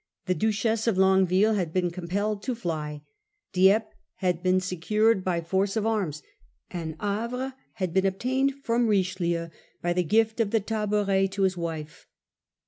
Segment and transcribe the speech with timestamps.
[0.25, 3.03] The Duchess of Longueville had been compelled to fly;
[3.53, 3.85] Dieppe
[4.15, 6.23] had been secured by force of arms,
[6.71, 11.55] and Havre had been obtained from Richelieu by the gift of the tabouret to his
[11.55, 12.07] wife.